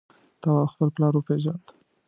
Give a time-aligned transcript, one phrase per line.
[0.41, 1.65] تواب خپل پلار وپېژند.